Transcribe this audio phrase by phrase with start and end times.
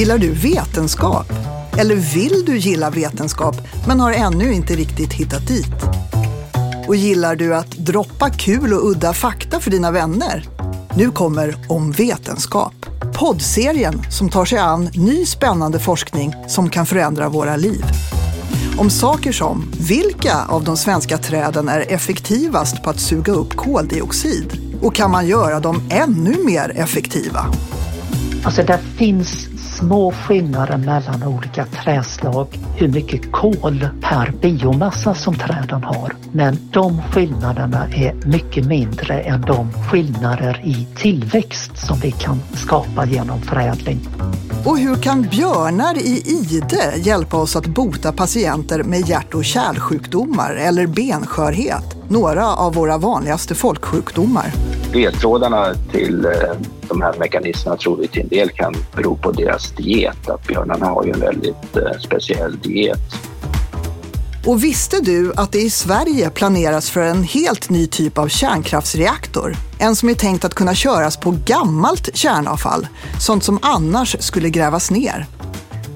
[0.00, 1.26] Gillar du vetenskap?
[1.78, 3.56] Eller vill du gilla vetenskap
[3.86, 5.74] men har ännu inte riktigt hittat dit?
[6.88, 10.48] Och gillar du att droppa kul och udda fakta för dina vänner?
[10.96, 12.72] Nu kommer Om vetenskap,
[13.14, 17.84] poddserien som tar sig an ny spännande forskning som kan förändra våra liv.
[18.78, 24.78] Om saker som vilka av de svenska träden är effektivast på att suga upp koldioxid?
[24.82, 27.46] Och kan man göra dem ännu mer effektiva?
[28.44, 35.84] Alltså det finns små skillnader mellan olika träslag hur mycket kol per biomassa som träden
[35.84, 36.16] har.
[36.32, 43.06] Men de skillnaderna är mycket mindre än de skillnader i tillväxt som vi kan skapa
[43.06, 44.00] genom förädling.
[44.64, 50.54] Och hur kan björnar i ide hjälpa oss att bota patienter med hjärt och kärlsjukdomar
[50.54, 51.96] eller benskörhet?
[52.08, 54.52] Några av våra vanligaste folksjukdomar.
[54.92, 56.32] Ledtrådarna till eh,
[56.88, 60.28] de här mekanismerna tror vi till en del kan bero på deras diet.
[60.28, 63.30] Att björnarna har ju en väldigt eh, speciell diet.
[64.46, 69.56] Och visste du att det i Sverige planeras för en helt ny typ av kärnkraftsreaktor?
[69.78, 72.86] En som är tänkt att kunna köras på gammalt kärnavfall,
[73.20, 75.26] sånt som annars skulle grävas ner.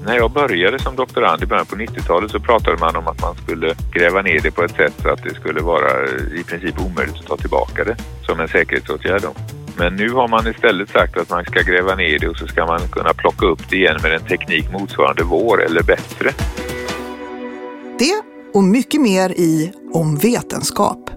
[0.05, 3.35] När jag började som doktorand i början på 90-talet så pratade man om att man
[3.35, 6.05] skulle gräva ner det på ett sätt så att det skulle vara
[6.39, 7.95] i princip omöjligt att ta tillbaka det
[8.25, 9.21] som en säkerhetsåtgärd.
[9.77, 12.65] Men nu har man istället sagt att man ska gräva ner det och så ska
[12.65, 16.31] man kunna plocka upp det igen med en teknik motsvarande vår eller bättre.
[17.99, 18.21] Det
[18.53, 21.14] och mycket mer i Om vetenskap.